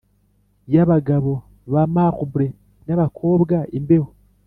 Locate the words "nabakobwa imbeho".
2.85-4.09